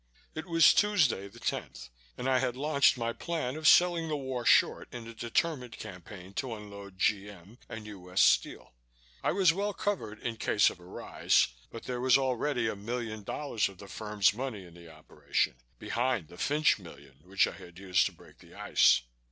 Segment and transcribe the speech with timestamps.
[0.33, 4.45] It was Tuesday, the 10th, and I had launched my plan of selling the war
[4.45, 7.59] short in a determined campaign to unload G.M.
[7.69, 8.19] and U.S.
[8.19, 8.73] Steel.
[9.21, 13.21] I was well covered in case of a rise, but there was already a million
[13.21, 17.77] dollars of the firm's money in the operation, behind the Fynch million which I had
[17.77, 19.03] used to break the ice.